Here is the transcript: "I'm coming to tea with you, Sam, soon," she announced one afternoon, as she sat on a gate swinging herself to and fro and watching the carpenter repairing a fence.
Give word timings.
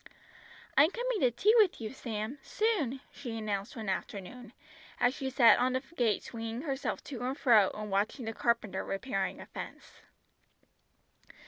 "I'm 0.77 0.89
coming 0.89 1.19
to 1.19 1.29
tea 1.29 1.53
with 1.59 1.79
you, 1.79 1.93
Sam, 1.93 2.39
soon," 2.41 3.01
she 3.11 3.37
announced 3.37 3.75
one 3.75 3.87
afternoon, 3.87 4.51
as 4.99 5.13
she 5.13 5.29
sat 5.29 5.59
on 5.59 5.75
a 5.75 5.81
gate 5.81 6.23
swinging 6.23 6.63
herself 6.63 7.03
to 7.03 7.21
and 7.23 7.37
fro 7.37 7.69
and 7.75 7.91
watching 7.91 8.25
the 8.25 8.33
carpenter 8.33 8.83
repairing 8.83 9.39
a 9.39 9.45
fence. 9.45 10.01